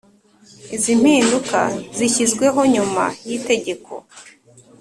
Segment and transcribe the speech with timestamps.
[0.75, 1.59] izi mpinduka
[1.97, 3.93] zishyizweho nyuma y’itegeko